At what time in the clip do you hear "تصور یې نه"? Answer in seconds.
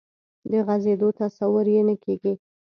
1.19-1.95